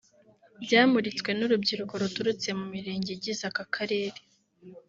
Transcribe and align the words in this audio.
byamuritswe 0.63 1.29
n’urubyiruko 1.37 1.93
ruturutse 2.01 2.47
mu 2.59 2.65
mirenge 2.73 3.09
igize 3.13 3.41
aka 3.49 3.63
karere 3.75 4.19